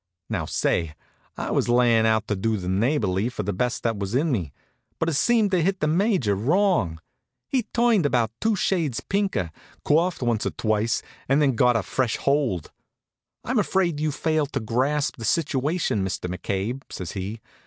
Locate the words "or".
10.43-10.49